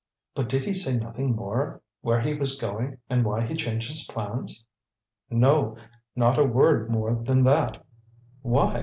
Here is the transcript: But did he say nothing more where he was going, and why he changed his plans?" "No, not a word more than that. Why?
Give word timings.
But 0.33 0.49
did 0.49 0.63
he 0.65 0.73
say 0.73 0.97
nothing 0.97 1.35
more 1.35 1.79
where 2.01 2.21
he 2.21 2.33
was 2.33 2.59
going, 2.59 2.97
and 3.07 3.23
why 3.23 3.45
he 3.45 3.53
changed 3.53 3.87
his 3.87 4.09
plans?" 4.11 4.65
"No, 5.29 5.77
not 6.15 6.39
a 6.39 6.43
word 6.43 6.89
more 6.89 7.13
than 7.23 7.43
that. 7.43 7.85
Why? 8.41 8.79